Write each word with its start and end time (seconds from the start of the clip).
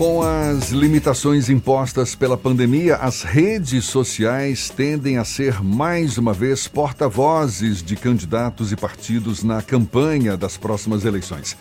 Com 0.00 0.22
as 0.22 0.70
limitações 0.70 1.50
impostas 1.50 2.14
pela 2.14 2.34
pandemia, 2.34 2.96
as 2.96 3.22
redes 3.22 3.84
sociais 3.84 4.70
tendem 4.70 5.18
a 5.18 5.26
ser 5.26 5.62
mais 5.62 6.16
uma 6.16 6.32
vez 6.32 6.66
porta-vozes 6.66 7.82
de 7.82 7.96
candidatos 7.96 8.72
e 8.72 8.76
partidos 8.76 9.44
na 9.44 9.60
campanha 9.60 10.38
das 10.38 10.56
próximas 10.56 11.04
eleições. 11.04 11.54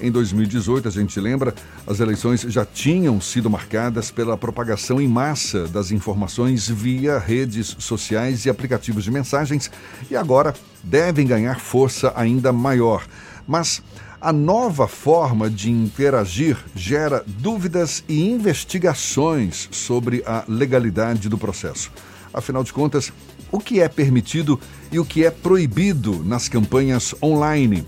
Em 0.00 0.08
2018, 0.08 0.86
a 0.86 0.90
gente 0.92 1.18
lembra, 1.18 1.52
as 1.84 1.98
eleições 1.98 2.42
já 2.42 2.64
tinham 2.64 3.20
sido 3.20 3.50
marcadas 3.50 4.08
pela 4.12 4.38
propagação 4.38 5.00
em 5.00 5.08
massa 5.08 5.66
das 5.66 5.90
informações 5.90 6.68
via 6.68 7.18
redes 7.18 7.74
sociais 7.80 8.46
e 8.46 8.50
aplicativos 8.50 9.02
de 9.02 9.10
mensagens 9.10 9.68
e 10.08 10.14
agora 10.14 10.54
devem 10.84 11.26
ganhar 11.26 11.58
força 11.58 12.12
ainda 12.14 12.52
maior. 12.52 13.04
Mas 13.50 13.82
a 14.20 14.32
nova 14.32 14.86
forma 14.86 15.50
de 15.50 15.72
interagir 15.72 16.56
gera 16.72 17.24
dúvidas 17.26 18.04
e 18.08 18.30
investigações 18.30 19.68
sobre 19.72 20.22
a 20.24 20.44
legalidade 20.46 21.28
do 21.28 21.36
processo. 21.36 21.90
Afinal 22.32 22.62
de 22.62 22.72
contas, 22.72 23.12
o 23.50 23.58
que 23.58 23.80
é 23.80 23.88
permitido 23.88 24.60
e 24.92 25.00
o 25.00 25.04
que 25.04 25.24
é 25.24 25.32
proibido 25.32 26.22
nas 26.24 26.48
campanhas 26.48 27.12
online? 27.20 27.84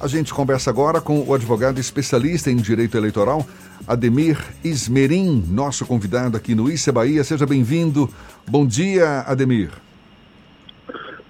A 0.00 0.08
gente 0.08 0.34
conversa 0.34 0.70
agora 0.70 1.00
com 1.00 1.20
o 1.20 1.32
advogado 1.32 1.78
especialista 1.78 2.50
em 2.50 2.56
direito 2.56 2.96
eleitoral, 2.96 3.46
Ademir 3.86 4.36
Ismerim, 4.64 5.44
nosso 5.48 5.86
convidado 5.86 6.36
aqui 6.36 6.52
no 6.52 6.68
Issa 6.68 6.90
Bahia. 6.90 7.22
Seja 7.22 7.46
bem-vindo. 7.46 8.10
Bom 8.44 8.66
dia, 8.66 9.20
Ademir. 9.20 9.70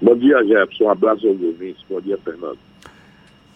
Bom 0.00 0.16
dia, 0.16 0.42
Jefferson. 0.46 0.84
Um 0.84 0.90
abraço 0.90 1.28
aos 1.28 1.42
ouvintes. 1.42 1.84
Bom 1.90 2.00
dia, 2.00 2.16
Fernando. 2.24 2.58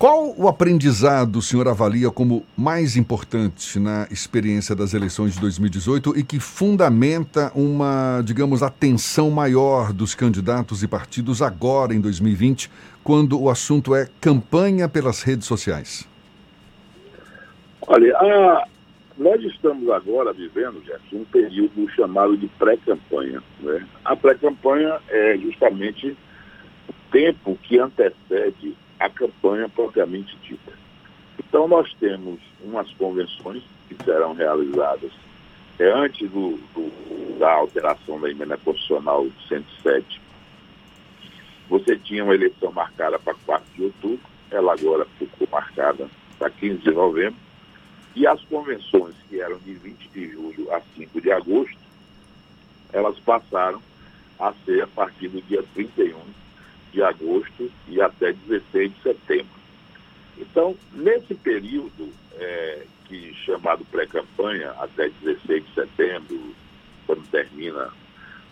Qual 0.00 0.34
o 0.34 0.48
aprendizado 0.48 1.36
o 1.36 1.42
senhor 1.42 1.68
avalia 1.68 2.10
como 2.10 2.42
mais 2.56 2.96
importante 2.96 3.78
na 3.78 4.08
experiência 4.10 4.74
das 4.74 4.94
eleições 4.94 5.34
de 5.34 5.40
2018 5.42 6.18
e 6.18 6.24
que 6.24 6.40
fundamenta 6.40 7.52
uma, 7.54 8.22
digamos, 8.24 8.62
atenção 8.62 9.30
maior 9.30 9.92
dos 9.92 10.14
candidatos 10.14 10.82
e 10.82 10.88
partidos 10.88 11.42
agora 11.42 11.92
em 11.92 12.00
2020, 12.00 12.70
quando 13.04 13.38
o 13.38 13.50
assunto 13.50 13.94
é 13.94 14.08
campanha 14.18 14.88
pelas 14.88 15.22
redes 15.22 15.46
sociais? 15.46 16.08
Olha, 17.86 18.16
a, 18.16 18.64
nós 19.18 19.42
estamos 19.42 19.86
agora 19.90 20.32
vivendo, 20.32 20.82
Jefferson, 20.82 21.16
um 21.16 21.24
período 21.26 21.86
chamado 21.90 22.38
de 22.38 22.48
pré-campanha. 22.58 23.42
Né? 23.60 23.86
A 24.02 24.16
pré-campanha 24.16 24.98
é 25.10 25.36
justamente 25.36 26.16
o 26.88 27.12
tempo 27.12 27.58
que 27.62 27.78
antecede 27.78 28.74
a 29.00 29.08
campanha 29.08 29.68
propriamente 29.68 30.36
dita. 30.42 30.72
Então, 31.38 31.66
nós 31.66 31.92
temos 31.94 32.38
umas 32.62 32.92
convenções 32.92 33.62
que 33.88 33.96
serão 34.04 34.34
realizadas 34.34 35.10
é, 35.78 35.90
antes 35.90 36.30
do, 36.30 36.58
do, 36.74 37.38
da 37.38 37.50
alteração 37.50 38.20
da 38.20 38.30
emenda 38.30 38.58
constitucional 38.58 39.26
107. 39.48 40.20
Você 41.70 41.96
tinha 41.96 42.22
uma 42.22 42.34
eleição 42.34 42.70
marcada 42.70 43.18
para 43.18 43.34
4 43.34 43.66
de 43.74 43.84
outubro, 43.84 44.20
ela 44.50 44.74
agora 44.74 45.06
ficou 45.18 45.48
marcada 45.50 46.08
para 46.38 46.50
15 46.50 46.78
de 46.78 46.90
novembro, 46.90 47.38
e 48.14 48.26
as 48.26 48.42
convenções 48.44 49.14
que 49.28 49.40
eram 49.40 49.58
de 49.58 49.72
20 49.72 50.08
de 50.08 50.28
julho 50.32 50.72
a 50.74 50.80
5 50.96 51.20
de 51.20 51.32
agosto, 51.32 51.78
elas 52.92 53.18
passaram 53.20 53.80
a 54.38 54.52
ser 54.64 54.82
a 54.82 54.86
partir 54.88 55.28
do 55.28 55.40
dia 55.42 55.62
31 55.74 56.18
de 56.92 57.02
agosto 57.02 57.70
e 57.88 58.00
até 58.00 58.32
16 58.32 58.92
de 58.94 59.02
setembro. 59.02 59.60
Então, 60.38 60.76
nesse 60.92 61.34
período, 61.34 62.12
é, 62.36 62.84
que 63.06 63.34
chamado 63.44 63.84
pré-campanha, 63.86 64.70
até 64.78 65.10
16 65.22 65.64
de 65.64 65.74
setembro, 65.74 66.54
quando 67.06 67.28
termina 67.30 67.90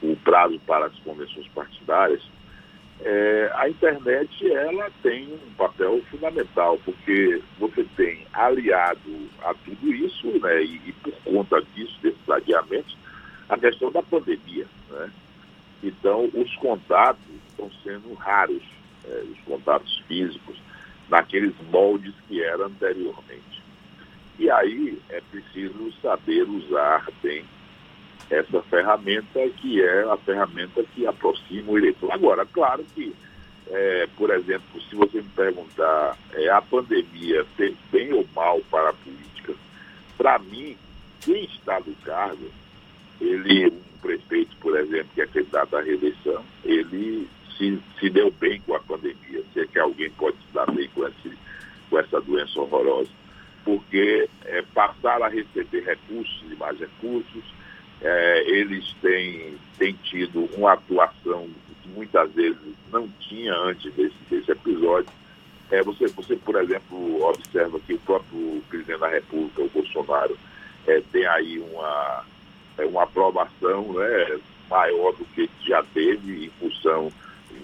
o 0.03 0.17
prazo 0.17 0.59
para 0.67 0.87
as 0.87 0.99
convenções 1.01 1.49
partidárias, 1.49 2.23
é, 3.01 3.51
a 3.55 3.69
internet 3.69 4.53
ela 4.53 4.91
tem 5.03 5.33
um 5.33 5.55
papel 5.57 6.03
fundamental, 6.11 6.79
porque 6.85 7.41
você 7.59 7.85
tem 7.97 8.27
aliado 8.33 9.29
a 9.43 9.55
tudo 9.55 9.93
isso, 9.93 10.27
né, 10.41 10.63
e, 10.63 10.89
e 10.89 10.93
por 10.93 11.15
conta 11.25 11.63
disso, 11.75 11.97
desses 12.03 12.29
adiamentos, 12.29 12.97
a 13.49 13.57
questão 13.57 13.91
da 13.93 14.03
pandemia. 14.03 14.67
Né? 14.91 15.11
Então, 15.83 16.29
os 16.35 16.55
contatos 16.57 17.23
estão 17.49 17.71
sendo 17.83 18.13
raros, 18.15 18.63
é, 19.05 19.25
os 19.31 19.39
contatos 19.41 20.03
físicos, 20.07 20.57
naqueles 21.09 21.55
moldes 21.71 22.15
que 22.27 22.43
eram 22.43 22.67
anteriormente. 22.67 23.63
E 24.39 24.51
aí 24.51 24.99
é 25.09 25.21
preciso 25.31 25.93
saber 26.01 26.43
usar 26.43 27.09
bem 27.23 27.45
essa 28.31 28.63
ferramenta 28.63 29.49
que 29.57 29.83
é 29.83 30.03
a 30.03 30.17
ferramenta 30.19 30.85
que 30.95 31.07
aproxima 31.07 31.73
o 31.73 31.79
eleitor. 31.79 32.13
Agora, 32.13 32.45
claro 32.47 32.85
que, 32.95 33.15
é, 33.69 34.07
por 34.17 34.31
exemplo, 34.31 34.81
se 34.83 34.95
você 34.95 35.23
me 35.23 35.29
perguntar, 35.31 36.17
é, 36.35 36.49
a 36.51 36.61
pandemia 36.61 37.45
fez 37.57 37.75
bem 37.91 38.13
ou 38.13 38.27
mal 38.35 38.61
para 38.71 38.91
a 38.91 38.93
política, 38.93 39.55
para 40.17 40.39
mim, 40.39 40.77
quem 41.21 41.45
está 41.45 41.81
no 41.81 41.95
cargo, 42.05 42.51
ele, 43.21 43.67
um 43.67 43.99
prefeito, 44.01 44.57
por 44.57 44.77
exemplo, 44.79 45.09
que 45.15 45.21
é 45.21 45.27
candidato 45.27 45.77
à 45.77 45.81
reeleição, 45.81 46.45
ele 46.65 47.29
se, 47.57 47.79
se 47.99 48.11
deu 48.11 48.31
bem 48.31 48.61
com 48.61 48.75
a 48.75 48.81
pandemia, 48.81 49.43
se 49.53 49.61
é 49.61 49.67
que 49.67 49.79
alguém 49.79 50.11
pode 50.11 50.37
se 50.37 50.55
dar 50.55 50.71
bem 50.71 50.89
com, 50.95 51.07
esse, 51.07 51.33
com 51.91 51.99
essa 51.99 52.21
doença 52.21 52.61
horrorosa, 52.61 53.11
porque 53.65 54.29
é, 54.45 54.63
passaram 54.75 55.25
a 55.25 55.29
receber 55.29 55.85
recursos 55.85 56.45
e 56.51 56.55
mais 56.55 56.79
recursos, 56.79 57.45
é, 58.01 58.45
eles 58.49 58.95
têm, 59.03 59.57
têm 59.77 59.93
tido 60.05 60.49
uma 60.57 60.75
atuação 60.75 61.49
que 61.83 61.89
muitas 61.89 62.33
vezes 62.33 62.59
não 62.93 63.09
tinha 63.21 63.53
antes 63.55 63.93
desse, 63.95 64.15
desse 64.31 64.51
episódio. 64.51 65.11
É, 65.71 65.83
você, 65.83 66.07
você, 66.07 66.37
por 66.37 66.57
exemplo, 66.63 67.23
observa 67.25 67.79
que 67.81 67.95
o 67.95 67.99
próprio 67.99 68.63
presidente 68.71 69.01
da 69.01 69.09
República, 69.09 69.63
o 69.63 69.69
Bolsonaro, 69.69 70.39
é, 70.87 71.03
tem 71.13 71.27
aí 71.27 71.59
uma, 71.59 72.25
uma 72.99 73.05
aprovação 73.05 73.93
né, 73.93 74.41
maior 74.69 75.13
do 75.15 75.25
que 75.27 75.49
já 75.65 75.83
teve 75.95 76.47
em 76.47 76.51
função 76.59 77.13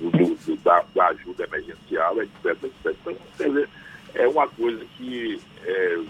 do, 0.00 0.10
do, 0.10 0.56
da, 0.58 0.84
da, 0.94 1.08
ajuda 1.08 1.44
emergencial, 1.44 2.22
etc, 2.22 2.46
etc. 2.64 2.96
Então, 3.00 3.16
quer 3.36 3.48
dizer, 3.48 3.68
é 4.14 4.28
uma 4.28 4.46
coisa 4.48 4.84
que 4.96 5.40
é, 5.64 6.02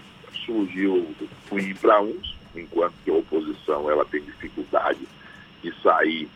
surgiu 0.45 1.15
ruim 1.49 1.73
para 1.75 2.01
uns, 2.01 2.35
enquanto 2.55 2.93
que 3.03 3.09
a 3.09 3.15
oposição 3.15 3.89
ela 3.89 4.05
tem 4.05 4.21
dificuldade 4.21 4.99
de 5.63 5.73
sair 5.81 6.29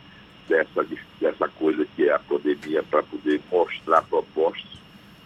dessa, 0.48 0.86
dessa 1.22 1.48
coisa 1.48 1.86
que 1.96 2.10
é 2.10 2.14
a 2.14 2.20
pandemia 2.20 2.82
para 2.82 3.04
poder 3.04 3.40
mostrar 3.52 4.02
propostas, 4.04 4.80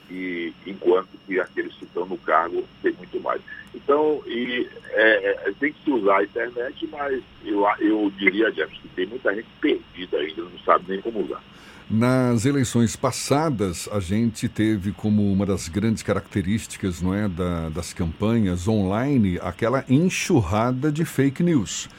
e 0.10 0.54
enquanto 0.66 1.10
que 1.26 1.40
aqueles 1.40 1.74
que 1.76 1.86
estão 1.86 2.06
no 2.06 2.18
cargo 2.18 2.64
tem 2.82 2.94
muito 2.94 3.20
mais. 3.22 3.42
Então, 3.74 4.22
e, 4.28 4.68
é, 4.92 5.50
é, 5.50 5.54
tem 5.60 5.74
que 5.74 5.84
se 5.84 5.92
usar 5.92 6.18
a 6.20 6.24
internet, 6.24 6.88
mas 6.92 7.22
eu, 7.44 7.66
eu 7.80 8.12
diria, 8.18 8.52
Jefferson, 8.52 8.82
que 8.82 8.90
tem 8.90 9.08
muita 9.08 9.34
gente 9.34 9.48
perdida 9.60 10.18
ainda, 10.18 10.44
não 10.44 10.60
sabe 10.60 10.86
nem 10.88 11.02
como 11.02 11.22
usar. 11.22 11.42
Nas 11.90 12.46
eleições 12.46 12.96
passadas, 12.96 13.90
a 13.92 14.00
gente 14.00 14.48
teve 14.48 14.92
como 14.92 15.32
uma 15.32 15.46
das 15.46 15.68
grandes 15.68 16.02
características 16.02 17.02
não 17.02 17.14
é, 17.14 17.28
da, 17.28 17.70
das 17.70 17.94
campanhas 17.94 18.68
online 18.68 19.38
aquela 19.42 19.84
enxurrada 19.90 20.92
de 20.92 21.04
fake 21.04 21.44
news, 21.44 21.90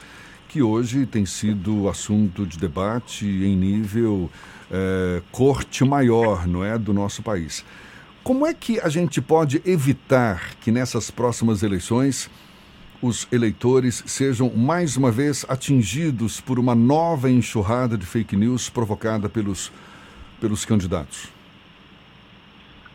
que 0.49 0.61
hoje 0.61 1.05
tem 1.05 1.25
sido 1.25 1.87
assunto 1.87 2.45
de 2.45 2.57
debate 2.57 3.25
em 3.25 3.55
nível 3.55 4.29
é, 4.71 5.21
corte 5.31 5.83
maior 5.83 6.47
não 6.47 6.63
é, 6.63 6.77
do 6.77 6.93
nosso 6.93 7.21
país. 7.21 7.63
Como 8.25 8.47
é 8.47 8.55
que 8.55 8.79
a 8.79 8.89
gente 8.89 9.21
pode 9.21 9.61
evitar 9.63 10.55
que 10.55 10.71
nessas 10.71 11.11
próximas 11.11 11.61
eleições 11.61 12.27
os 12.99 13.27
eleitores 13.31 14.03
sejam 14.07 14.49
mais 14.49 14.97
uma 14.97 15.11
vez 15.11 15.45
atingidos 15.47 16.41
por 16.41 16.57
uma 16.57 16.73
nova 16.73 17.29
enxurrada 17.29 17.95
de 17.95 18.03
fake 18.03 18.35
news 18.35 18.67
provocada 18.67 19.29
pelos, 19.29 19.71
pelos 20.41 20.65
candidatos? 20.65 21.27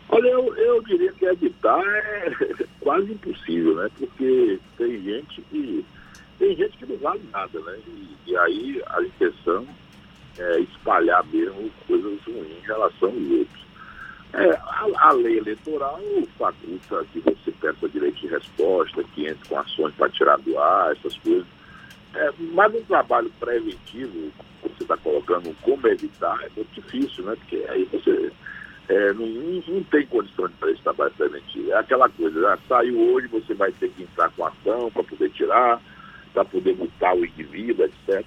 Olha, 0.09 0.27
eu, 0.27 0.53
eu 0.53 0.83
diria 0.83 1.13
que 1.13 1.23
evitar 1.23 1.79
é 1.79 2.65
quase 2.81 3.13
impossível, 3.13 3.75
né? 3.75 3.89
Porque 3.97 4.59
tem 4.77 5.01
gente 5.01 5.41
que 5.43 5.85
tem 6.39 6.57
gente 6.57 6.77
que 6.77 6.85
não 6.85 6.97
vale 6.97 7.21
nada, 7.31 7.57
né? 7.57 7.79
E, 7.87 8.31
e 8.31 8.35
aí 8.35 8.83
a 8.85 9.01
intenção 9.01 9.65
é 10.37 10.59
espalhar 10.59 11.25
mesmo 11.27 11.71
coisas 11.87 12.19
ruins 12.25 12.51
em 12.61 12.67
relação 12.67 13.07
aos 13.07 13.31
outros. 13.31 13.70
É, 14.33 14.49
a, 14.49 14.87
a, 15.09 15.11
lei 15.11 15.39
eleitoral 15.39 15.99
faculta 16.37 17.05
que 17.11 17.19
você 17.19 17.51
peça 17.59 17.89
direito 17.89 18.21
de 18.21 18.27
resposta, 18.27 19.03
que 19.13 19.27
entre 19.27 19.49
com 19.49 19.59
ações 19.59 19.93
para 19.95 20.09
tirar 20.09 20.37
do 20.39 20.57
ar, 20.57 20.93
essas 20.93 21.17
coisas. 21.17 21.45
É, 22.13 22.31
mas 22.53 22.73
um 22.73 22.83
trabalho 22.83 23.31
preventivo, 23.39 24.31
você 24.63 24.83
está 24.83 24.95
colocando 24.97 25.53
como 25.61 25.85
evitar, 25.87 26.39
é 26.43 26.49
muito 26.55 26.73
difícil, 26.73 27.25
né? 27.25 27.35
Porque 27.35 27.65
aí 27.69 27.83
você 27.91 28.31
é, 28.87 29.13
não, 29.13 29.25
não, 29.25 29.83
tem 29.83 30.05
condição 30.07 30.47
de 30.47 30.53
fazer 30.55 30.73
esse 30.73 30.81
trabalho 30.81 31.11
preventivo. 31.11 31.71
É 31.71 31.77
aquela 31.77 32.09
coisa, 32.09 32.39
né? 32.39 32.57
saiu 32.67 32.99
hoje, 33.13 33.27
você 33.27 33.53
vai 33.53 33.71
ter 33.73 33.89
que 33.89 34.03
entrar 34.03 34.29
com 34.31 34.45
ação 34.45 34.91
para 34.91 35.03
poder 35.03 35.29
tirar, 35.31 35.81
para 36.33 36.45
poder 36.45 36.75
multar 36.75 37.15
o 37.15 37.25
indivíduo, 37.25 37.85
etc. 37.85 38.25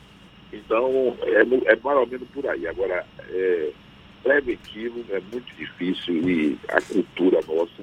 Então, 0.52 1.16
é, 1.22 1.40
é 1.40 1.76
mais 1.76 1.98
ou 1.98 2.06
menos 2.06 2.28
por 2.28 2.46
aí. 2.46 2.66
Agora, 2.66 3.04
é, 3.28 3.72
preventivo 4.24 5.04
é 5.10 5.20
muito 5.20 5.54
difícil 5.54 6.28
e 6.28 6.58
a 6.68 6.80
cultura 6.80 7.40
nossa, 7.46 7.82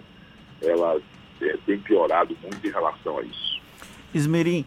ela 0.61 0.99
é, 1.39 1.57
tem 1.65 1.79
piorado 1.79 2.35
muito 2.41 2.67
em 2.67 2.71
relação 2.71 3.19
a 3.19 3.21
isso. 3.21 3.61
Esmerim, 4.13 4.65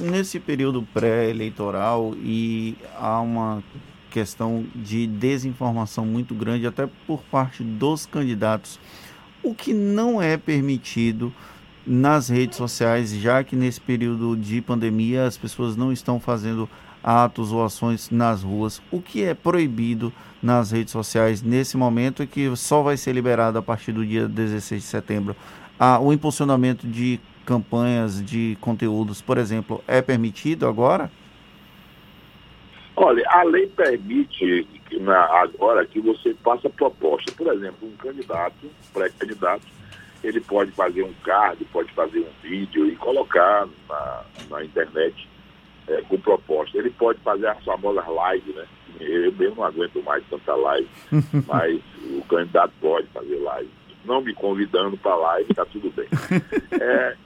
nesse 0.00 0.40
período 0.40 0.82
pré-eleitoral 0.92 2.14
e 2.16 2.76
há 2.96 3.20
uma 3.20 3.62
questão 4.10 4.66
de 4.74 5.06
desinformação 5.06 6.04
muito 6.04 6.34
grande 6.34 6.66
até 6.66 6.88
por 7.06 7.22
parte 7.24 7.62
dos 7.62 8.06
candidatos, 8.06 8.78
o 9.42 9.54
que 9.54 9.72
não 9.72 10.20
é 10.20 10.36
permitido 10.36 11.32
nas 11.86 12.28
redes 12.28 12.56
sociais, 12.56 13.14
já 13.14 13.44
que 13.44 13.54
nesse 13.54 13.80
período 13.80 14.36
de 14.36 14.60
pandemia 14.60 15.26
as 15.26 15.36
pessoas 15.36 15.76
não 15.76 15.92
estão 15.92 16.18
fazendo 16.18 16.68
atos 17.04 17.52
ou 17.52 17.62
ações 17.62 18.10
nas 18.10 18.42
ruas. 18.42 18.80
O 18.90 19.02
que 19.02 19.22
é 19.22 19.34
proibido 19.34 20.10
nas 20.42 20.70
redes 20.70 20.92
sociais 20.92 21.42
nesse 21.42 21.76
momento 21.76 22.22
é 22.22 22.26
que 22.26 22.56
só 22.56 22.82
vai 22.82 22.96
ser 22.96 23.12
liberado 23.12 23.58
a 23.58 23.62
partir 23.62 23.92
do 23.92 24.04
dia 24.04 24.26
16 24.26 24.80
de 24.80 24.88
setembro. 24.88 25.36
Ah, 25.78 26.00
o 26.00 26.12
impulsionamento 26.12 26.86
de 26.86 27.20
campanhas 27.44 28.24
de 28.24 28.56
conteúdos, 28.60 29.20
por 29.20 29.36
exemplo, 29.36 29.84
é 29.86 30.00
permitido 30.00 30.66
agora? 30.66 31.10
Olha, 32.96 33.22
a 33.28 33.42
lei 33.42 33.66
permite 33.66 34.66
na, 35.00 35.24
agora 35.42 35.84
que 35.84 36.00
você 36.00 36.34
faça 36.42 36.70
proposta. 36.70 37.30
Por 37.32 37.52
exemplo, 37.52 37.88
um 37.88 37.96
candidato, 37.96 38.70
pré-candidato, 38.92 39.66
ele 40.22 40.40
pode 40.40 40.70
fazer 40.70 41.02
um 41.02 41.12
card, 41.24 41.62
pode 41.66 41.92
fazer 41.92 42.20
um 42.20 42.48
vídeo 42.48 42.86
e 42.86 42.96
colocar 42.96 43.68
na, 43.88 44.22
na 44.48 44.64
internet 44.64 45.28
é, 45.88 46.02
com 46.02 46.18
proposta. 46.18 46.78
Ele 46.78 46.90
pode 46.90 47.20
fazer 47.20 47.46
as 47.46 47.62
famosas 47.64 48.04
lives, 48.06 48.54
né? 48.54 48.66
Eu 49.00 49.32
mesmo 49.32 49.56
não 49.56 49.64
aguento 49.64 50.02
mais 50.02 50.24
tanta 50.28 50.54
live, 50.54 50.88
mas 51.46 51.80
o 52.16 52.22
candidato 52.28 52.72
pode 52.80 53.06
fazer 53.08 53.36
live. 53.36 53.70
Não 54.04 54.20
me 54.20 54.34
convidando 54.34 54.96
para 54.96 55.14
live, 55.16 55.50
está 55.50 55.64
tudo 55.66 55.90
bem. 55.90 56.08
É, 56.80 57.16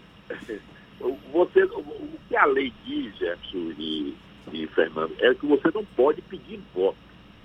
você, 1.32 1.62
o 1.64 2.18
que 2.28 2.36
a 2.36 2.44
lei 2.44 2.72
diz, 2.84 3.16
Jefferson 3.16 3.72
e, 3.78 4.16
e 4.52 4.66
Fernando, 4.68 5.14
é 5.20 5.32
que 5.34 5.46
você 5.46 5.70
não 5.72 5.84
pode 5.84 6.20
pedir 6.22 6.60
voto. 6.74 6.96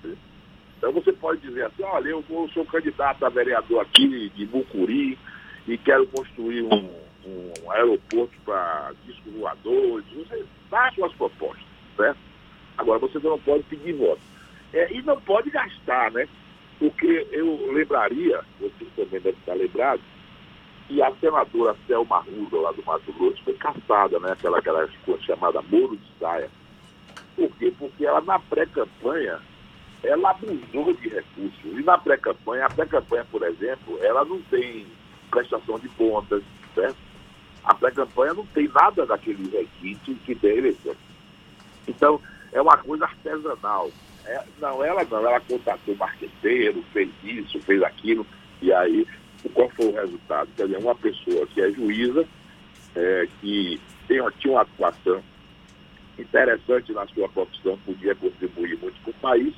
Né? 0.02 0.14
Então 0.78 0.92
você 0.92 1.12
pode 1.12 1.40
dizer 1.40 1.66
assim, 1.66 1.82
olha, 1.82 2.08
eu, 2.08 2.24
eu 2.28 2.48
sou 2.52 2.64
candidato 2.64 3.24
a 3.24 3.28
vereador 3.28 3.80
aqui 3.80 4.30
de 4.30 4.46
Mucuri 4.46 5.18
e 5.66 5.78
quero 5.78 6.06
construir 6.08 6.62
um, 6.62 6.90
um 7.26 7.70
aeroporto 7.70 8.34
para 8.44 8.92
discos 9.04 9.32
voadores, 9.34 10.04
você 10.14 10.44
dá 10.70 10.90
suas 10.92 11.12
propostas, 11.14 11.64
certo? 11.96 12.18
Agora 12.76 12.98
você 12.98 13.18
não 13.18 13.38
pode 13.38 13.62
pedir 13.64 13.94
voto. 13.94 14.20
É, 14.72 14.92
e 14.92 15.02
não 15.02 15.20
pode 15.20 15.50
gastar, 15.50 16.10
né? 16.10 16.28
Porque 16.78 17.26
eu 17.30 17.72
lembraria, 17.72 18.40
vocês 18.60 18.90
também 18.96 19.20
devem 19.20 19.38
estar 19.38 19.54
lembrados, 19.54 20.04
que 20.88 21.00
a 21.00 21.12
senadora 21.16 21.76
Selma 21.86 22.18
Ruda, 22.18 22.60
lá 22.60 22.72
do 22.72 22.84
Mato 22.84 23.12
Grosso, 23.12 23.42
foi 23.44 23.54
caçada, 23.54 24.18
né? 24.18 24.32
Aquela, 24.32 24.58
aquela 24.58 24.88
chamada 25.20 25.62
Moro 25.62 25.96
de 25.96 26.18
Saia. 26.18 26.50
Por 27.36 27.50
quê? 27.56 27.72
Porque 27.78 28.04
ela, 28.04 28.20
na 28.20 28.38
pré-campanha, 28.38 29.40
ela 30.02 30.30
abusou 30.30 30.92
de 30.94 31.08
recursos. 31.08 31.64
E 31.64 31.82
na 31.82 31.96
pré-campanha, 31.96 32.66
a 32.66 32.70
pré-campanha, 32.70 33.24
por 33.30 33.42
exemplo, 33.42 33.98
ela 34.02 34.24
não 34.24 34.40
tem 34.42 34.86
prestação 35.30 35.78
de 35.78 35.88
contas, 35.90 36.42
certo? 36.74 36.96
A 37.64 37.74
pré-campanha 37.74 38.34
não 38.34 38.46
tem 38.46 38.68
nada 38.68 39.06
daquele 39.06 39.50
requinte 39.50 40.14
que 40.24 40.34
tem 40.34 40.58
eleição. 40.58 40.94
Então, 41.88 42.20
é 42.52 42.60
uma 42.60 42.76
coisa 42.76 43.04
artesanal. 43.04 43.90
É, 44.26 44.42
não, 44.60 44.82
ela 44.82 45.04
não, 45.04 45.18
ela 45.18 45.40
contratou 45.40 45.96
marqueteiro, 45.96 46.82
fez 46.92 47.10
isso, 47.22 47.60
fez 47.60 47.82
aquilo, 47.82 48.26
e 48.62 48.72
aí 48.72 49.06
qual 49.52 49.68
foi 49.70 49.86
o 49.86 49.94
resultado? 49.94 50.48
Quer 50.56 50.66
dizer, 50.66 50.78
uma 50.78 50.94
pessoa 50.94 51.46
que 51.48 51.60
é 51.60 51.70
juíza, 51.70 52.26
é, 52.94 53.28
que 53.40 53.80
tem, 54.08 54.20
tinha 54.38 54.54
uma 54.54 54.62
atuação 54.62 55.22
interessante 56.18 56.92
na 56.92 57.06
sua 57.08 57.28
profissão, 57.28 57.78
podia 57.84 58.14
contribuir 58.14 58.78
muito 58.78 59.00
com 59.02 59.10
o 59.10 59.14
país, 59.14 59.54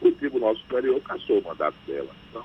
o 0.00 0.10
Tribunal 0.12 0.56
Superior 0.56 1.00
cassou 1.02 1.38
o 1.38 1.44
mandato 1.44 1.76
dela. 1.86 2.10
Então, 2.28 2.44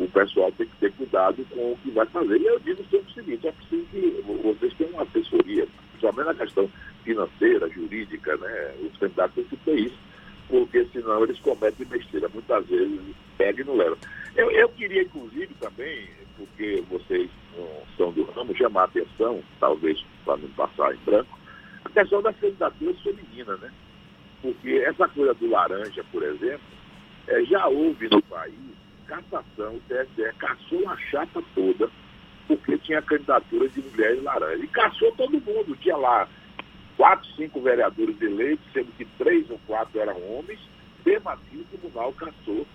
o 0.00 0.08
pessoal 0.08 0.50
tem 0.52 0.66
que 0.66 0.76
ter 0.76 0.92
cuidado 0.92 1.44
com 1.50 1.72
o 1.72 1.78
que 1.82 1.90
vai 1.90 2.06
fazer. 2.06 2.40
E 2.40 2.46
eu 2.46 2.58
digo 2.60 2.82
sempre 2.90 3.10
o 3.10 3.14
seguinte, 3.14 3.46
é 3.46 3.52
preciso 3.52 3.86
que 3.90 4.24
vocês 4.42 4.74
tenham 4.74 4.94
uma 4.94 5.02
assessoria, 5.02 5.68
principalmente 5.90 6.26
na 6.26 6.34
questão 6.34 6.70
financeira, 7.04 7.68
jurídica, 7.68 8.36
né? 8.38 8.74
Os 8.80 8.96
candidatos 8.98 9.34
têm 9.34 9.44
que 9.44 9.56
ter 9.58 9.78
isso, 9.78 9.98
porque 10.48 10.86
senão 10.86 11.22
eles 11.22 11.38
cometem 11.40 11.86
besteira. 11.86 12.30
Muitas 12.32 12.66
vezes 12.66 12.98
pega 13.36 13.60
e 13.60 13.64
não 13.64 13.76
leva. 13.76 13.98
Eu, 14.34 14.50
eu 14.50 14.68
queria, 14.70 15.02
inclusive, 15.02 15.54
também, 15.60 16.08
porque 16.36 16.82
vocês 16.88 17.28
são 17.98 18.10
do 18.12 18.24
ramo, 18.24 18.56
chamar 18.56 18.82
a 18.82 18.84
atenção, 18.84 19.42
talvez 19.58 20.02
para 20.24 20.38
não 20.38 20.48
passar 20.50 20.94
em 20.94 20.98
branco, 21.04 21.38
a 21.84 21.90
questão 21.90 22.22
das 22.22 22.36
candidaturas 22.36 22.98
femininas, 23.00 23.60
né? 23.60 23.70
Porque 24.40 24.70
essa 24.86 25.06
coisa 25.08 25.34
do 25.34 25.50
laranja, 25.50 26.02
por 26.10 26.22
exemplo, 26.22 26.64
é, 27.28 27.44
já 27.44 27.66
houve 27.68 28.08
no 28.08 28.22
país 28.22 28.69
cassação, 29.22 29.74
o 29.76 29.80
TSE 29.88 30.32
caçou 30.38 30.88
a 30.88 30.96
chapa 30.96 31.42
toda, 31.54 31.90
porque 32.46 32.78
tinha 32.78 33.02
candidatura 33.02 33.68
de 33.68 33.80
mulheres 33.80 34.22
laranja. 34.22 34.64
E 34.64 34.68
caçou 34.68 35.12
todo 35.12 35.40
mundo, 35.40 35.76
tinha 35.80 35.96
lá 35.96 36.28
quatro, 36.96 37.28
cinco 37.36 37.60
vereadores 37.60 38.20
eleitos, 38.20 38.64
sendo 38.72 38.92
que 38.96 39.04
três 39.18 39.48
ou 39.50 39.58
quatro 39.66 39.98
eram 40.00 40.16
homens, 40.30 40.60
mesmo 41.04 41.30
o 41.30 41.64
tribunal 41.64 42.12
caçou 42.12 42.66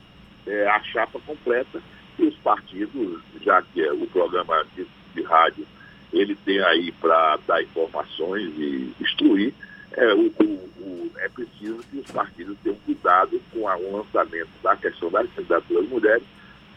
é, 0.47 0.67
a 0.67 0.81
chapa 0.83 1.19
completa. 1.25 1.81
E 2.17 2.23
os 2.23 2.35
partidos, 2.37 3.21
já 3.41 3.61
que 3.61 3.83
é 3.83 3.91
o 3.91 4.07
programa 4.07 4.65
de, 4.75 4.87
de 5.13 5.21
rádio 5.23 5.67
ele 6.13 6.35
tem 6.35 6.59
aí 6.63 6.91
para 6.93 7.37
dar 7.45 7.61
informações 7.61 8.53
e 8.57 8.93
instruir, 9.01 9.53
é, 9.93 10.13
o, 10.13 10.27
o, 10.27 11.11
é 11.17 11.29
preciso 11.29 11.79
que 11.91 11.99
os 11.99 12.11
partidos 12.11 12.57
tenham 12.63 12.77
cuidado 12.85 13.41
com 13.51 13.59
o 13.59 13.97
lançamento 13.97 14.49
da 14.63 14.75
questão 14.75 15.09
das 15.09 15.27
candidaturas 15.33 15.89
mulheres 15.89 16.23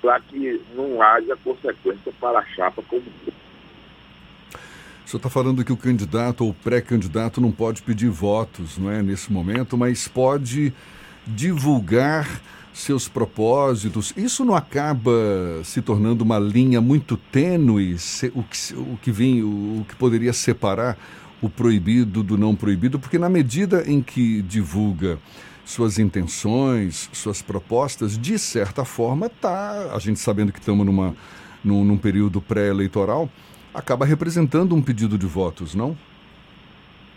para 0.00 0.20
que 0.20 0.60
não 0.75 1.02
haja 1.02 1.37
consequência 1.37 2.12
para 2.20 2.38
a 2.38 2.44
chapa 2.46 2.82
como 2.82 3.02
o 5.08 5.10
senhor 5.10 5.20
está 5.20 5.31
falando 5.31 5.64
que 5.64 5.72
o 5.72 5.76
candidato 5.76 6.44
ou 6.44 6.52
pré-candidato 6.52 7.40
não 7.40 7.50
pode 7.50 7.81
pedir 7.81 8.11
votos, 8.11 8.76
não 8.76 8.90
é, 8.90 9.02
nesse 9.02 9.33
momento, 9.33 9.75
mas 9.75 10.06
pode 10.06 10.71
divulgar 11.26 12.42
seus 12.75 13.09
propósitos. 13.09 14.12
Isso 14.18 14.44
não 14.44 14.54
acaba 14.54 15.11
se 15.64 15.80
tornando 15.80 16.23
uma 16.23 16.38
linha 16.38 16.78
muito 16.83 17.16
tênue, 17.16 17.97
o 18.35 18.42
que, 18.42 18.75
o 18.75 18.99
que 19.00 19.11
vem, 19.11 19.42
o, 19.42 19.80
o 19.80 19.87
que 19.88 19.97
poderia 19.97 20.35
separar 20.35 20.99
o 21.40 21.49
proibido 21.49 22.23
do 22.23 22.37
não 22.37 22.54
proibido, 22.54 22.99
porque 22.99 23.18
na 23.18 23.28
medida 23.28 23.85
em 23.87 24.02
que 24.02 24.42
divulga 24.42 25.18
suas 25.64 25.99
intenções, 25.99 27.11
suas 27.12 27.42
propostas, 27.42 28.18
de 28.18 28.38
certa 28.38 28.85
forma, 28.85 29.28
tá, 29.28 29.92
a 29.95 29.99
gente 29.99 30.18
sabendo 30.18 30.52
que 30.52 30.59
estamos 30.59 30.85
numa, 30.85 31.14
num, 31.62 31.85
num 31.85 31.99
período 31.99 32.40
pré-eleitoral, 32.40 33.28
acaba 33.75 34.04
representando 34.04 34.75
um 34.75 34.83
pedido 34.83 35.18
de 35.18 35.26
votos, 35.26 35.75
não? 35.75 35.97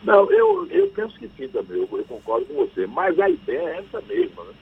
Não, 0.04 0.32
eu, 0.32 0.68
eu 0.70 0.88
penso 0.88 1.18
que 1.18 1.30
sim 1.38 1.48
também, 1.48 1.78
eu, 1.78 1.88
eu 1.92 2.04
concordo 2.06 2.46
com 2.48 2.56
você, 2.56 2.86
mas 2.88 3.18
a 3.20 3.30
ideia 3.30 3.70
é 3.70 3.80
essa 3.80 4.02
mesma, 4.02 4.44
né? 4.44 4.54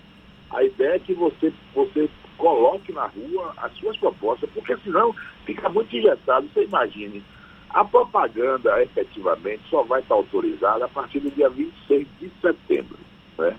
A 0.51 0.63
ideia 0.63 0.95
é 0.95 0.99
que 0.99 1.13
você, 1.13 1.53
você 1.73 2.09
coloque 2.37 2.91
na 2.91 3.05
rua 3.05 3.53
as 3.57 3.71
suas 3.73 3.95
propostas, 3.97 4.49
porque 4.51 4.75
senão 4.77 5.13
fica 5.45 5.69
muito 5.69 5.95
engessado. 5.95 6.49
Você 6.53 6.63
imagine, 6.63 7.23
a 7.69 7.85
propaganda 7.85 8.81
efetivamente 8.81 9.61
só 9.69 9.83
vai 9.83 10.01
estar 10.01 10.15
autorizada 10.15 10.85
a 10.85 10.89
partir 10.89 11.19
do 11.19 11.29
dia 11.31 11.49
26 11.49 12.07
de 12.19 12.31
setembro. 12.41 12.97
Né? 13.37 13.55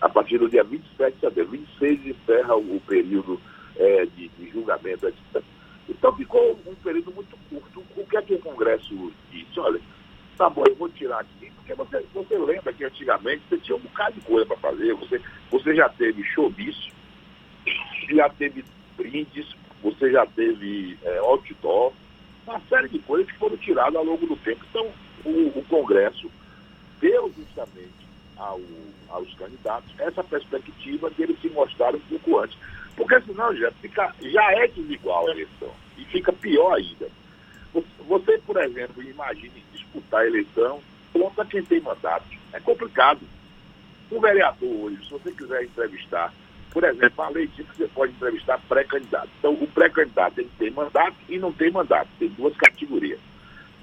A 0.00 0.08
partir 0.08 0.38
do 0.38 0.48
dia 0.48 0.64
27 0.64 1.14
de 1.14 1.20
setembro. 1.20 1.52
26 1.52 2.06
encerra 2.06 2.56
o 2.56 2.80
período 2.86 3.40
é, 3.76 4.06
de, 4.06 4.28
de 4.28 4.50
julgamento, 4.50 5.06
etc. 5.06 5.42
Então 5.88 6.14
ficou 6.16 6.58
um 6.66 6.74
período 6.76 7.12
muito 7.12 7.36
curto. 7.48 7.82
O 7.96 8.06
que 8.06 8.16
é 8.16 8.22
que 8.22 8.34
o 8.34 8.40
Congresso 8.40 9.12
disse? 9.30 9.58
Olha, 9.58 9.80
tá 10.36 10.50
bom, 10.50 10.64
eu 10.68 10.74
vou 10.74 10.88
tirar 10.88 11.20
aqui, 11.20 11.50
porque 11.56 11.74
você, 11.74 12.04
você 12.12 12.38
lembra 12.38 12.72
que 12.72 12.84
antigamente 12.84 13.42
você 13.48 13.58
tinha 13.58 13.76
um 13.76 13.80
bocado 13.80 14.14
de 14.14 14.20
coisa 14.20 14.46
para 14.46 14.56
fazer, 14.56 14.94
você, 14.94 15.20
você 15.50 15.74
já 15.74 15.88
teve 15.88 16.22
showbiz, 16.24 16.76
já 18.10 18.28
teve 18.28 18.64
brindes, 18.96 19.46
você 19.82 20.10
já 20.10 20.26
teve 20.26 20.98
é, 21.02 21.18
outdoor, 21.18 21.92
uma 22.48 22.60
série 22.68 22.88
de 22.88 22.98
coisas 23.00 23.30
que 23.30 23.38
foram 23.38 23.56
tiradas 23.56 23.96
ao 23.96 24.04
longo 24.04 24.26
do 24.26 24.36
tempo. 24.36 24.64
Então, 24.70 24.90
o, 25.24 25.58
o 25.58 25.64
Congresso 25.68 26.30
deu 27.00 27.32
justamente 27.36 28.08
ao, 28.36 28.60
aos 29.10 29.32
candidatos 29.34 29.90
essa 29.98 30.24
perspectiva 30.24 31.10
de 31.10 31.22
eles 31.22 31.40
se 31.40 31.48
mostrarem 31.50 32.00
um 32.00 32.18
pouco 32.18 32.38
antes. 32.38 32.56
Porque 32.96 33.20
senão 33.20 33.54
já, 33.54 33.70
fica, 33.72 34.14
já 34.20 34.52
é 34.52 34.66
desigual 34.68 35.28
a 35.28 35.30
eleição. 35.30 35.72
E 35.96 36.04
fica 36.06 36.32
pior 36.32 36.74
ainda. 36.74 37.08
Você, 38.08 38.38
por 38.38 38.56
exemplo, 38.56 39.02
imagine 39.02 39.62
disputar 39.72 40.22
a 40.22 40.26
eleição 40.26 40.80
contra 41.12 41.44
quem 41.44 41.62
tem 41.62 41.80
mandato. 41.80 42.26
É 42.52 42.60
complicado. 42.60 43.20
Um 44.10 44.20
vereador 44.20 44.84
hoje, 44.84 45.04
se 45.04 45.10
você 45.10 45.30
quiser 45.30 45.64
entrevistar, 45.64 46.32
por 46.70 46.84
exemplo, 46.84 47.24
a 47.24 47.28
lei 47.30 47.46
diz 47.46 47.66
que 47.66 47.76
você 47.76 47.88
pode 47.88 48.12
entrevistar 48.12 48.60
pré-candidato. 48.68 49.28
Então, 49.38 49.52
o 49.52 49.66
pré-candidato 49.66 50.38
ele 50.38 50.50
tem 50.58 50.70
mandato 50.70 51.16
e 51.28 51.38
não 51.38 51.52
tem 51.52 51.70
mandato. 51.70 52.08
Tem 52.18 52.28
duas 52.28 52.56
categorias. 52.56 53.18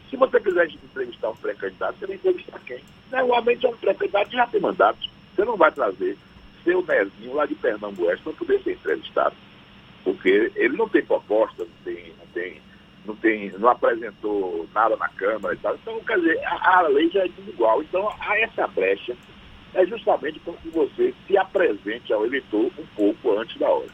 Se 0.09 0.15
você 0.15 0.39
quiser 0.39 0.67
entrevistar 0.69 1.29
um 1.29 1.35
pré-candidato, 1.35 1.97
você 1.97 2.07
vai 2.07 2.15
entrevistar 2.15 2.59
quem? 2.65 2.79
Normalmente 3.11 3.65
é 3.65 3.69
um 3.69 3.77
pré-candidato 3.77 4.29
que 4.29 4.35
já 4.35 4.47
tem 4.47 4.61
mandato. 4.61 4.99
Você 5.35 5.43
não 5.43 5.57
vai 5.57 5.71
trazer 5.71 6.17
seu 6.63 6.83
Nezinho 6.85 7.33
lá 7.33 7.45
de 7.45 7.55
Pernambuco 7.55 8.17
para 8.23 8.33
poder 8.33 8.61
ser 8.61 8.73
entrevistado. 8.73 9.35
Porque 10.03 10.51
ele 10.55 10.77
não 10.77 10.87
tem 10.87 11.03
proposta, 11.03 11.63
não 11.63 11.83
tem, 11.83 12.13
não 12.19 12.27
tem, 12.27 12.61
não 13.05 13.15
tem, 13.15 13.51
não 13.57 13.69
apresentou 13.69 14.69
nada 14.73 14.95
na 14.95 15.09
Câmara 15.09 15.55
e 15.55 15.57
tal. 15.57 15.75
Então, 15.75 15.99
quer 16.01 16.19
dizer, 16.19 16.39
a, 16.45 16.77
a 16.77 16.87
lei 16.87 17.09
já 17.09 17.25
é 17.25 17.27
desigual. 17.27 17.81
Então, 17.81 18.13
há 18.19 18.39
essa 18.39 18.67
brecha 18.67 19.17
é 19.75 19.85
justamente 19.85 20.39
para 20.39 20.53
que 20.53 20.69
você 20.69 21.13
se 21.27 21.37
apresente 21.37 22.11
ao 22.11 22.25
eleitor 22.25 22.71
um 22.79 22.85
pouco 22.95 23.37
antes 23.37 23.57
da 23.59 23.69
hora. 23.69 23.89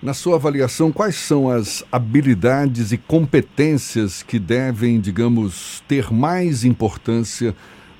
Na 0.00 0.14
sua 0.14 0.36
avaliação, 0.36 0.92
quais 0.92 1.16
são 1.16 1.48
as 1.48 1.84
habilidades 1.90 2.92
e 2.92 2.98
competências 2.98 4.22
que 4.22 4.38
devem, 4.38 5.00
digamos, 5.00 5.82
ter 5.88 6.12
mais 6.12 6.64
importância 6.64 7.54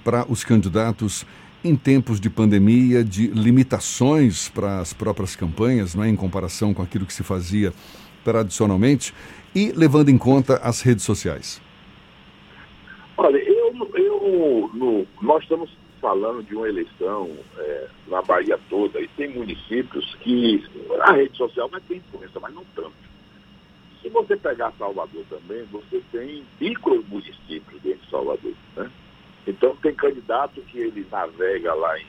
para 0.04 0.30
os 0.30 0.44
candidatos 0.44 1.26
em 1.64 1.74
tempos 1.74 2.20
de 2.20 2.28
pandemia, 2.28 3.02
de 3.02 3.28
limitações 3.28 4.50
para 4.50 4.80
as 4.80 4.92
próprias 4.92 5.34
campanhas, 5.34 5.94
não 5.94 6.04
é, 6.04 6.08
em 6.10 6.16
comparação 6.16 6.74
com 6.74 6.82
aquilo 6.82 7.06
que 7.06 7.12
se 7.12 7.22
fazia 7.22 7.72
tradicionalmente, 8.22 9.14
e 9.54 9.72
levando 9.72 10.10
em 10.10 10.18
conta 10.18 10.56
as 10.56 10.82
redes 10.82 11.04
sociais? 11.04 11.62
Olha, 13.16 13.38
eu, 13.38 13.72
eu 13.94 14.70
no, 14.74 15.06
nós 15.22 15.42
estamos 15.42 15.70
falando 16.04 16.42
de 16.42 16.54
uma 16.54 16.68
eleição 16.68 17.30
é, 17.56 17.88
na 18.08 18.20
Bahia 18.20 18.60
toda, 18.68 19.00
e 19.00 19.08
tem 19.08 19.30
municípios 19.30 20.14
que 20.16 20.62
a 21.00 21.12
rede 21.12 21.34
social 21.34 21.66
vai 21.66 21.80
ter 21.80 21.96
influência, 21.96 22.38
mas 22.38 22.52
não 22.52 22.62
tanto. 22.76 22.92
Se 24.02 24.10
você 24.10 24.36
pegar 24.36 24.70
Salvador 24.72 25.24
também, 25.30 25.64
você 25.72 26.02
tem 26.12 26.44
micro 26.60 27.02
municípios 27.08 27.80
dentro 27.80 28.04
de 28.04 28.10
Salvador. 28.10 28.52
Né? 28.76 28.90
Então 29.46 29.74
tem 29.76 29.94
candidato 29.94 30.60
que 30.60 30.78
ele 30.78 31.06
navega 31.10 31.72
lá 31.72 31.98
em 31.98 32.06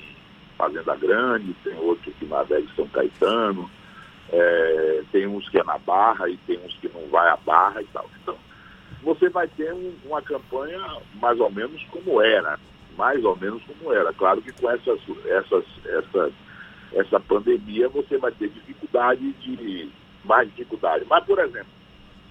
Fazenda 0.57 0.93
Grande, 0.97 1.55
tem 1.63 1.77
outro 1.77 2.11
que 2.11 2.25
navega 2.25 2.65
em 2.65 2.75
São 2.75 2.89
Caetano, 2.89 3.71
é, 4.29 5.03
tem 5.13 5.25
uns 5.25 5.47
que 5.47 5.57
é 5.57 5.63
na 5.63 5.77
Barra 5.77 6.27
e 6.27 6.35
tem 6.39 6.59
uns 6.65 6.75
que 6.79 6.89
não 6.89 7.07
vai 7.07 7.29
à 7.29 7.37
Barra 7.37 7.81
e 7.81 7.85
tal. 7.85 8.09
Então, 8.21 8.35
você 9.01 9.29
vai 9.29 9.47
ter 9.47 9.73
um, 9.73 9.93
uma 10.03 10.21
campanha 10.21 10.81
mais 11.13 11.39
ou 11.39 11.49
menos 11.49 11.81
como 11.85 12.21
era 12.21 12.59
mais 12.97 13.23
ou 13.23 13.35
menos 13.35 13.61
como 13.63 13.93
era. 13.93 14.13
Claro 14.13 14.41
que 14.41 14.51
com 14.51 14.69
essas, 14.69 14.99
essas, 15.25 15.65
essa, 15.85 16.31
essa 16.93 17.19
pandemia 17.19 17.89
você 17.89 18.17
vai 18.17 18.31
ter 18.31 18.49
dificuldade 18.49 19.31
de. 19.33 19.89
mais 20.23 20.49
dificuldade. 20.49 21.05
Mas, 21.09 21.23
por 21.25 21.39
exemplo, 21.39 21.67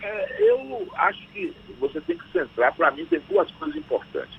é, 0.02 0.50
eu 0.50 0.88
acho 0.96 1.26
que 1.28 1.54
você 1.78 2.00
tem 2.00 2.16
que 2.16 2.32
centrar, 2.32 2.74
para 2.74 2.90
mim, 2.90 3.06
tem 3.06 3.20
duas 3.28 3.50
coisas 3.52 3.76
importantes. 3.76 4.38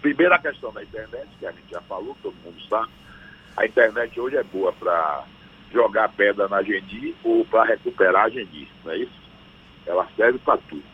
Primeiro 0.00 0.34
a 0.34 0.38
questão 0.38 0.72
da 0.72 0.82
internet, 0.82 1.28
que 1.38 1.46
a 1.46 1.52
gente 1.52 1.70
já 1.70 1.80
falou, 1.82 2.16
todo 2.22 2.34
mundo 2.44 2.60
sabe. 2.68 2.90
A 3.56 3.66
internet 3.66 4.18
hoje 4.20 4.36
é 4.36 4.42
boa 4.42 4.72
para 4.72 5.24
jogar 5.72 6.08
pedra 6.10 6.48
na 6.48 6.62
Geni 6.62 7.14
ou 7.24 7.44
para 7.44 7.64
recuperar 7.64 8.24
a 8.24 8.28
Geni, 8.28 8.68
não 8.84 8.92
é 8.92 8.98
isso? 8.98 9.26
Ela 9.86 10.06
serve 10.16 10.38
para 10.38 10.58
tudo. 10.68 10.84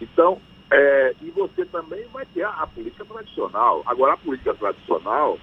Então, 0.00 0.40
é, 0.74 1.14
e 1.22 1.30
você 1.30 1.64
também 1.66 2.04
vai 2.12 2.26
ter 2.26 2.42
a, 2.42 2.50
a, 2.50 2.66
política 2.66 3.04
tradicional. 3.04 3.82
Agora, 3.86 4.14
a 4.14 4.16
política 4.16 4.54
tradicional, 4.54 5.38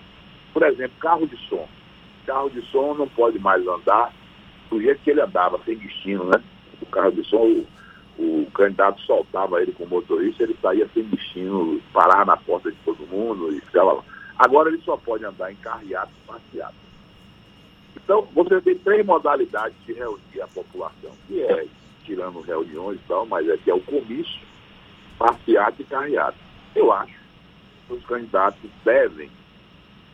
por 0.54 0.62
exemplo, 0.64 0.98
carro 1.00 1.26
de 1.26 1.38
som. 1.48 1.68
Carro 2.26 2.50
de 2.50 2.62
som 2.64 2.94
não 2.96 3.08
pode 3.08 3.40
mais 3.40 3.66
andar 3.66 4.14
do 4.70 4.82
jeito 4.82 5.02
que 5.02 5.12
ele 5.12 5.22
andava, 5.22 5.58
sem 5.64 5.78
destino, 5.78 6.26
né? 6.26 6.44
O 6.82 6.86
carro 6.88 7.12
de 7.14 7.24
som, 7.24 7.38
o, 7.38 7.68
o 8.18 8.52
candidato 8.54 9.00
soltava 9.02 9.62
ele 9.62 9.72
com 9.72 9.86
o 9.86 9.90
motorista, 9.90 10.44
ele 10.44 10.58
saía 10.62 10.88
sem 10.94 11.04
destino, 11.04 11.82
parava 11.94 12.26
na 12.26 12.38
porta 12.38 12.70
de 12.70 12.78
todo 12.84 13.08
mundo 13.08 13.54
e 13.54 13.62
ficava 13.62 13.94
lá. 13.94 14.04
Agora 14.38 14.68
ele 14.68 14.82
só 14.82 14.98
pode 14.98 15.24
andar 15.24 15.50
em 15.50 15.56
carreados 15.56 16.14
passeados. 16.28 16.76
Então, 17.96 18.28
você 18.34 18.60
tem 18.60 18.78
três 18.80 19.06
modalidades 19.06 19.78
de 19.86 19.94
reunir 19.94 20.42
a 20.42 20.48
população, 20.48 21.12
que 21.28 21.42
é 21.42 21.66
tirando 22.04 22.42
reuniões 22.42 23.00
e 23.00 23.08
tal, 23.08 23.26
mas 23.26 23.48
é 23.48 23.56
que 23.56 23.72
é 23.72 23.74
o 23.74 23.80
comício, 23.82 24.51
passeata 25.22 25.80
e 25.80 25.86
carreata. 25.86 26.38
Eu 26.76 26.92
acho 26.92 27.14
que 27.88 27.94
os 27.94 28.06
candidatos 28.06 28.70
devem 28.84 29.30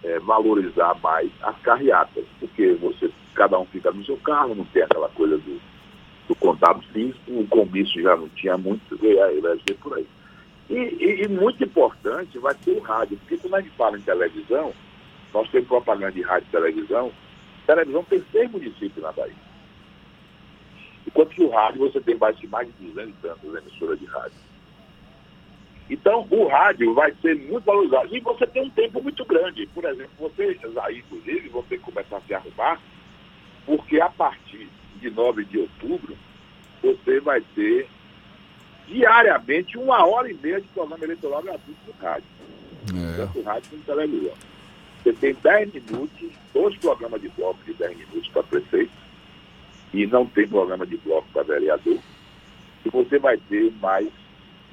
é, 0.03 0.19
valorizar 0.19 0.95
mais 1.01 1.31
as 1.41 1.57
carreatas, 1.59 2.25
porque 2.39 2.73
você, 2.73 3.09
cada 3.33 3.57
um 3.57 3.65
fica 3.65 3.91
no 3.91 4.03
seu 4.03 4.17
carro, 4.17 4.53
não 4.53 4.65
tem 4.65 4.83
aquela 4.83 5.07
coisa 5.09 5.37
do, 5.37 5.61
do 6.27 6.35
contato 6.35 6.85
físico, 6.91 7.21
o 7.31 7.47
comício 7.47 8.01
já 8.01 8.17
não 8.17 8.27
tinha 8.29 8.57
muito, 8.57 8.99
e 9.01 9.41
vai 9.41 9.57
ser 9.65 9.75
por 9.75 9.97
aí. 9.97 10.07
E, 10.69 10.73
e, 10.75 11.23
e, 11.23 11.27
muito 11.29 11.63
importante 11.63 12.37
vai 12.39 12.53
ser 12.55 12.71
o 12.71 12.81
rádio, 12.81 13.17
porque 13.19 13.37
quando 13.37 13.55
a 13.55 13.61
gente 13.61 13.75
fala 13.77 13.97
em 13.97 14.01
televisão, 14.01 14.73
nós 15.33 15.49
temos 15.49 15.67
propaganda 15.69 16.11
de 16.11 16.21
rádio 16.21 16.47
e 16.49 16.51
televisão, 16.51 17.11
televisão 17.65 18.03
tem 18.03 18.21
seis 18.31 18.51
municípios 18.51 19.01
na 19.01 19.13
Bahia. 19.13 19.47
Enquanto 21.05 21.29
que 21.29 21.43
o 21.43 21.49
rádio 21.49 21.79
você 21.79 22.01
tem 22.01 22.17
mais 22.17 22.37
de 22.37 22.47
mais 22.47 22.67
de 22.67 22.73
200 22.87 23.09
e 23.09 23.13
tantas 23.21 23.55
emissoras 23.55 23.97
de 23.97 24.05
rádio. 24.05 24.46
Então, 25.89 26.27
o 26.29 26.47
rádio 26.47 26.93
vai 26.93 27.13
ser 27.21 27.35
muito 27.35 27.63
valorizado. 27.63 28.15
E 28.15 28.19
você 28.19 28.45
tem 28.45 28.63
um 28.63 28.69
tempo 28.69 29.01
muito 29.01 29.23
grande. 29.25 29.65
Por 29.67 29.85
exemplo, 29.85 30.11
você, 30.19 30.57
aí, 30.83 30.99
inclusive, 30.99 31.49
você 31.49 31.77
começar 31.77 32.17
a 32.17 32.21
se 32.21 32.33
arrumar, 32.33 32.79
porque 33.65 33.99
a 34.01 34.09
partir 34.09 34.69
de 34.97 35.09
9 35.09 35.45
de 35.45 35.59
outubro, 35.59 36.17
você 36.81 37.19
vai 37.19 37.41
ter 37.55 37.87
diariamente 38.87 39.77
uma 39.77 40.05
hora 40.05 40.29
e 40.29 40.33
meia 40.33 40.61
de 40.61 40.67
programa 40.69 41.03
eleitoral 41.03 41.41
gratuito 41.41 41.79
no 41.87 41.93
rádio. 42.03 42.23
É. 42.89 43.17
Tanto 43.17 43.41
rádio 43.41 43.69
como 43.69 43.83
televisão. 43.83 44.33
Você 45.03 45.13
tem 45.13 45.33
10 45.33 45.73
minutos, 45.73 46.29
dois 46.53 46.75
programas 46.77 47.21
de 47.21 47.29
bloco 47.29 47.59
de 47.65 47.73
10 47.73 47.97
minutos 47.97 48.27
para 48.29 48.43
prefeito, 48.43 48.91
e 49.93 50.05
não 50.05 50.25
tem 50.25 50.47
programa 50.47 50.85
de 50.85 50.97
bloco 50.97 51.27
para 51.31 51.43
vereador. 51.43 51.99
E 52.85 52.89
você 52.89 53.19
vai 53.19 53.37
ter 53.37 53.71
mais 53.81 54.09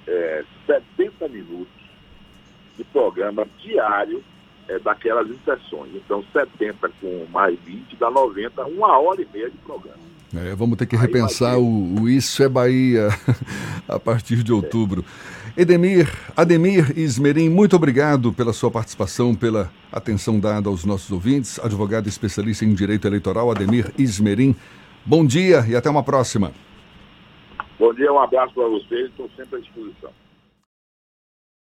é, 0.06 0.44
70 0.66 1.28
minutos 1.28 1.68
de 2.76 2.84
programa 2.84 3.46
diário 3.62 4.23
é, 4.68 4.78
daquelas 4.78 5.28
inserções. 5.28 5.90
Então, 5.94 6.25
70 6.32 6.90
com 7.00 7.26
mais 7.30 7.58
20 7.61 7.96
dá 7.96 8.11
90, 8.11 8.64
uma 8.66 8.99
hora 8.99 9.23
e 9.23 9.28
meia 9.32 9.50
de 9.50 9.58
programa. 9.58 10.04
É, 10.37 10.54
vamos 10.54 10.76
ter 10.76 10.87
que 10.87 10.96
repensar 10.96 11.58
o, 11.58 12.00
o, 12.00 12.08
Isso 12.08 12.42
é 12.42 12.49
Bahia 12.49 13.08
a 13.87 14.00
partir 14.00 14.42
de 14.42 14.52
outubro. 14.52 15.04
É. 15.56 15.62
Edemir, 15.62 16.12
Ademir 16.37 16.99
Ismerim, 16.99 17.49
muito 17.49 17.76
obrigado 17.76 18.32
pela 18.32 18.52
sua 18.52 18.68
participação, 18.70 19.32
pela 19.37 19.70
atenção 19.92 20.40
dada 20.40 20.68
aos 20.68 20.84
nossos 20.84 21.12
ouvintes. 21.12 21.61
Advogado 21.61 22.08
especialista 22.08 22.64
em 22.64 22.75
direito 22.75 23.06
eleitoral, 23.06 23.52
Ademir 23.52 23.92
Ismerim. 23.96 24.56
Bom 25.06 25.25
dia 25.25 25.64
e 25.68 25.76
até 25.76 25.88
uma 25.88 26.02
próxima. 26.02 26.50
Bom 27.76 27.92
dia, 27.92 28.12
um 28.12 28.20
abraço 28.20 28.54
para 28.54 28.68
vocês, 28.68 29.10
estou 29.10 29.28
sempre 29.36 29.56
à 29.56 29.60
disposição. 29.60 30.10